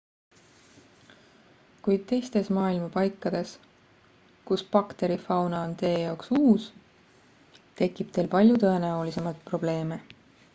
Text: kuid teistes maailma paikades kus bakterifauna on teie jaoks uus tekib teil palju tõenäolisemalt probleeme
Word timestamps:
kuid 1.87 2.05
teistes 2.11 2.49
maailma 2.57 2.87
paikades 2.95 3.51
kus 4.51 4.63
bakterifauna 4.77 5.61
on 5.67 5.77
teie 5.83 6.01
jaoks 6.05 6.33
uus 6.41 6.67
tekib 7.83 8.11
teil 8.17 8.33
palju 8.35 8.59
tõenäolisemalt 8.67 9.47
probleeme 9.53 10.03